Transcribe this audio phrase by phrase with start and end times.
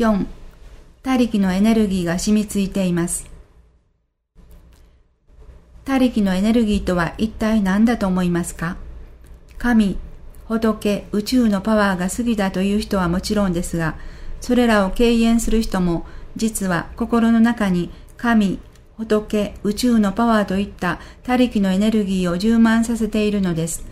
[0.00, 0.24] 4、
[1.02, 3.28] 他力のエネルギーが染みついています。
[5.84, 8.78] 他力のエネルギーとは一体何だと思いますか？
[9.58, 9.98] 神、
[10.48, 13.98] 仏、宇宙のパワーが過ぎだという人はもちろんですが、
[14.40, 18.58] それらを敬遠する人も、実は心の中に神、
[18.96, 23.84] 仏、宇宙のパワーといった他力のエネルギーを充満させているのです。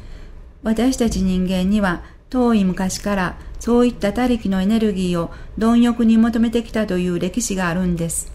[0.63, 8.31] 私たち人間には遠い昔からそういった他力のエネルギーを貪欲に求めてきたという歴史があるんです。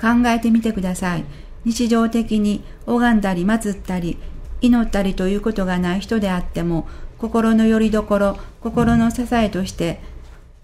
[0.00, 1.24] 考えてみてください。
[1.64, 4.16] 日常的に拝んだり祀ったり
[4.60, 6.88] 祈ったりということがない人であっても
[7.18, 10.00] 心の拠り所、心の支えとして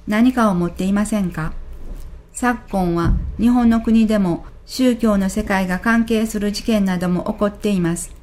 [0.06, 1.52] 何かを持っていませんか？
[2.32, 8.14] 昨今は日本の国でも宗教の世界が関係する事件なども起こっています。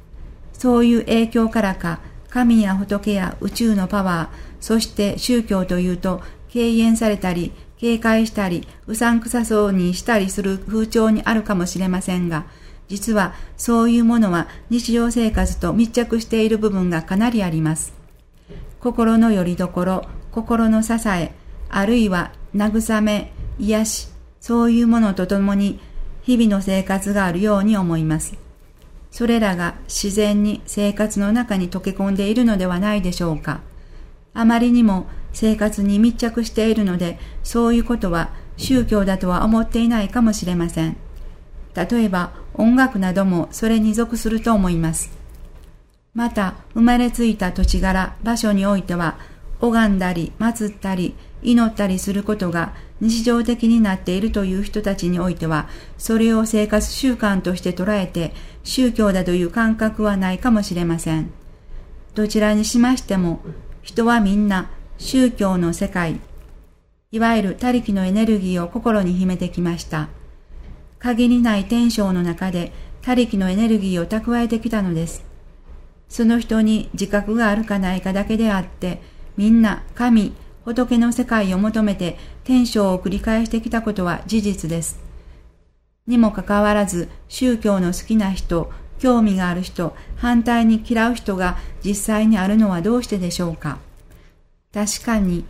[0.52, 2.00] そういう影響からか、
[2.34, 12.46] 神や仏や宇宙のパワー、そして宗教というと敬遠されたり、警戒したり、うさんくさそうにしたりする風潮にあるかもしれませんが、
[12.88, 17.94] 実はそういうものは日常生活と密着している部分がかなりあります。
[18.80, 21.32] 心の拠り所、心の支え、
[21.68, 24.08] あるいは慰め、癒し、
[24.40, 25.78] そういうものとともに
[26.22, 28.43] 日々の生活があるように思います。
[29.14, 33.60] それらが自然に生活の中に溶け込んでいるのではないでしょうか。
[34.34, 40.96] あまりにも生活に密着しているので、そういうことは宗教だとは思っていないかもしれません。
[41.76, 45.12] 例えば音楽などもそれに属すると思います。
[46.12, 49.16] また、生まれついた土地柄、場所においては、
[49.60, 51.14] 拝んだり、祀ったり、
[51.44, 61.30] 祈ったりすることが日常的になっているという人たちにおいては、それを生活習慣として捉えて、宗教だという感覚はないかもしれません。
[62.14, 63.40] どちらにしましても、
[63.82, 66.20] 人はみんな宗教の世界、
[67.10, 70.08] いわゆる他力のエネルギーを心に秘めてきました。
[70.98, 72.72] 限りない天性の中で
[73.02, 75.24] 他力のエネルギーを蓄えてきたのです。
[76.08, 79.02] その人に自覚があるかないかだけであって、
[79.36, 80.32] みんな神、
[80.64, 84.98] 仏の世界を求めて天性を繰り返してきたことは事実です。
[86.06, 93.78] にもかかわらず、宗教の好きな人、興味がある人、反対に嫌う人が実際にあるのはどうしてでしょうか。
[94.72, 95.44] 確かに、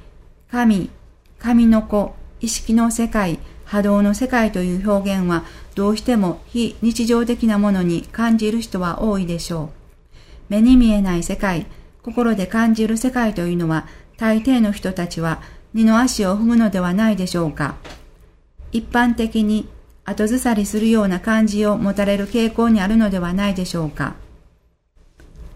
[0.50, 0.90] 神、
[1.38, 9.68] 神の子、意識の世界、波動の世界という表現はどうしても非日常的なものに感じる人は多いでしょう。
[10.48, 11.66] 目に見えない世界、
[12.02, 13.86] 心で感じる世界というのは
[14.16, 15.42] 大抵の人たちは
[15.72, 17.76] 二の足を踏むのではないでしょうか。
[18.72, 19.68] 一般的に
[20.04, 24.14] 後ずさりするような感じを持たれる傾向にあるのではないでしょうか。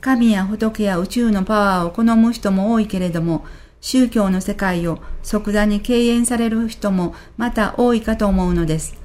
[0.00, 3.44] 神や仏や宇宙のパワーを好む人も多いけれども、
[3.80, 8.96] 宗教の世界を即座に敬遠される人もまた多いかと思うのです。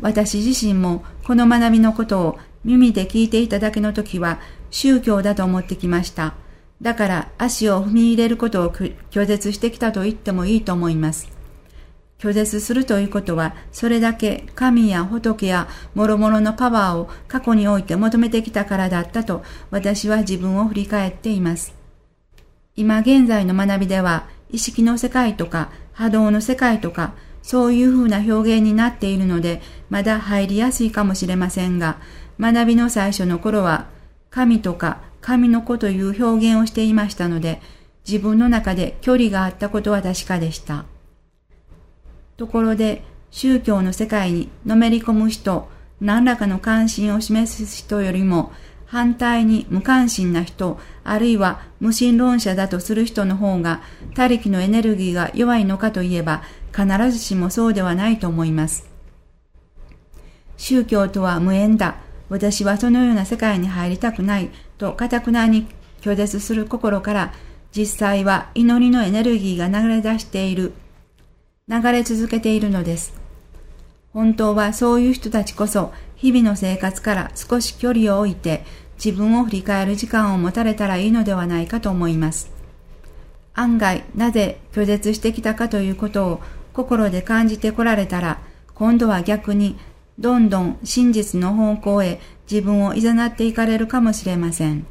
[0.00, 4.40] 私自身もこの学びのことを耳で聞いていただけの時は
[4.70, 6.34] 宗教だと思ってきました。
[6.82, 11.30] だから足を踏み入れることを拒絶してきたと言ってもいいと思います。
[12.18, 21.74] 拒絶するということは、それだけ神や仏や諸々のパワーを過去において求めてきたからだったと私は自分を振り返っています。
[22.74, 31.98] 今現在の学びでは、意識の世界とか波動の世界とか、そういうふうな表現になっているので、まだ入りやすいかもしれませんが、
[32.40, 33.86] 学びの最初の頃は、
[34.30, 37.62] 神とか神の子という表現をしていましたので、
[38.06, 40.84] 自分の中で距離があったことは確かでした。
[42.36, 45.68] ところで、宗教の世界にのめり込む人、
[46.00, 48.52] 何らかの関心を示す人よりも、
[48.84, 53.80] 反対に無関心な人、あるいは無神論者だとする人の方が、
[54.14, 56.42] 他力のエネルギーが弱いのかといえば、
[56.76, 58.90] 必ずしもそうではないと思います。
[60.56, 61.96] 宗教とは無縁だ。
[62.28, 64.50] 私はそのような世界に入りたくない
[64.82, 65.68] と堅くなに
[66.00, 67.32] 拒絶する心から
[67.70, 70.72] 実際は祈りのエネルギーが流れ出している、
[71.68, 73.14] 流れ続けているのです。
[74.12, 78.64] 本当はそういう人たちこそ日々の生活から少し距離を置いて
[79.02, 82.50] 自分を振り返る時間を持たれたらいいのではないかと思います。
[83.54, 86.40] 案外なぜ拒絶してきたかということを
[86.72, 88.40] 心で感じてこられたら
[88.74, 89.78] 今度は逆に
[90.18, 92.20] どんどん真実の方向へ
[92.50, 94.86] 自分を誘っていかれるかもしれません。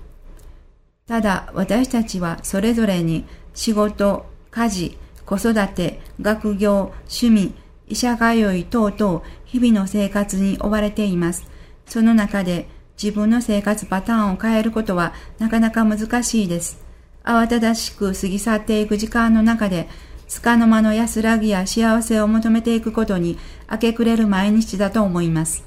[1.08, 7.54] ただ私たちはそれぞれに仕事、家事、子育て、学業、趣味、
[7.88, 11.46] 医者通い等々日々の生活に追われています。
[11.86, 12.68] その中で
[13.02, 16.82] 自分の生活パターンを変えることはなかなか難しいです。
[17.24, 19.90] 慌ただしく過ぎ去っていく時間の中で
[20.34, 23.38] 束の間の安らぎや幸せを求めていくことに
[23.70, 25.66] 明け暮れる毎日だと思います。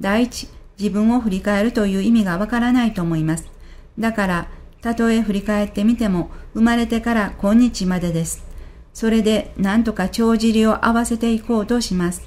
[0.00, 0.48] 第一、
[0.78, 3.46] 自分を振り返るという意味がわからないと思います。
[3.98, 4.48] だから、
[4.80, 8.42] たとえ振り返ってみても、生まれてから今日までです。
[8.94, 12.26] それで何とか帳尻を合わせていこうとします。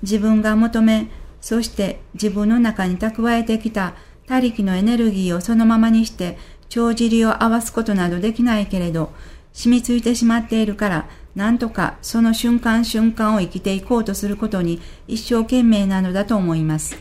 [0.00, 1.10] 自分が求め、
[1.42, 3.92] そして自分の中に蓄えてきた
[4.26, 6.38] 他力のエネルギーをそのままにして
[6.70, 9.12] 帳尻を合わすことなどできないけれど、
[9.58, 16.96] 染みついてしまっているから、なんとかその瞬間瞬間を生きていこうとすることに一生懸命なのだと思います。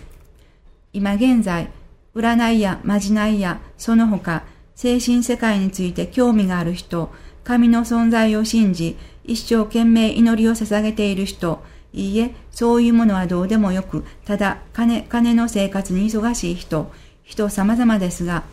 [0.92, 1.70] 今現在、
[2.16, 4.44] 占いやまじないやその他、
[4.74, 7.12] 精神世界について興味がある人、
[7.44, 11.64] 神の存在を信じ、一生懸命祈りを捧げている人、
[11.94, 16.92] いいえ、そういうものはどうでもよく、ただ金、金の生活に忙しい人、
[17.24, 18.44] 人様々ですが、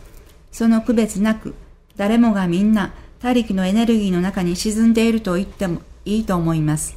[0.51, 1.55] その区別なく、
[1.95, 2.93] 誰もがみんな
[3.25, 6.95] 他力のエネルギーの中に沈んでいると言ってもいいと思います。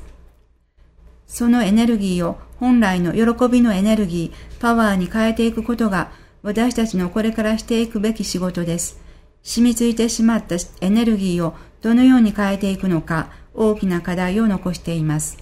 [1.26, 6.10] そのエネルギーを本来の喜びのエネルギー、パワーに変えていくことが
[6.42, 9.00] 私たちのこれからしていくべき仕事です。
[9.42, 15.38] 染みついてしまったエネルギーをどのように変えていくのか大きな課題を残しています。